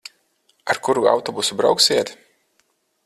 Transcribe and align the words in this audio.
Ar 0.73 0.79
kuru 0.87 1.05
autobusu 1.11 1.59
brauksiet? 1.59 2.13